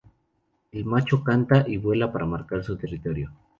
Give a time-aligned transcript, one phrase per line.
[0.71, 3.31] El macho canta y vuela para marcar su territorio.